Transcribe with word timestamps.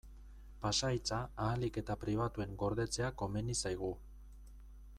Pasahitza 0.61 1.19
ahalik 1.47 1.77
eta 1.81 1.97
pribatuen 2.05 2.55
gordetzea 2.63 3.11
komeni 3.23 3.57
zaigu. 3.65 3.95